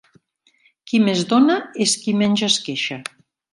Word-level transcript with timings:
Qui 0.91 1.01
més 1.09 1.21
dona 1.35 1.59
és 1.87 1.95
qui 2.07 2.17
menys 2.25 2.47
es 2.51 2.59
queixa. 2.67 3.01